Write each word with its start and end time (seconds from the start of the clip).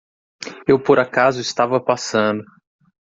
Eu 0.67 0.81
por 0.81 0.97
acaso 0.99 1.39
estava 1.41 1.79
passando. 1.79 2.43